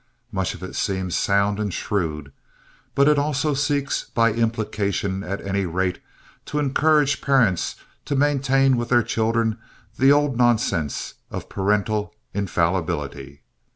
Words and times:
Much 0.31 0.55
of 0.55 0.63
it 0.63 0.73
seems 0.75 1.15
sound 1.15 1.59
and 1.59 1.75
shrewd, 1.75 2.31
but 2.95 3.07
it 3.07 3.19
also 3.19 3.53
seeks, 3.53 4.05
by 4.05 4.33
implication 4.33 5.23
at 5.23 5.39
any 5.45 5.63
rate 5.63 5.99
to 6.43 6.57
encourage 6.57 7.21
parents 7.21 7.75
to 8.03 8.15
maintain 8.15 8.77
with 8.77 8.89
their 8.89 9.03
children 9.03 9.59
the 9.99 10.11
old 10.11 10.35
nonsense 10.35 11.13
of 11.29 11.49
parental 11.49 12.15
infallibility. 12.33 13.41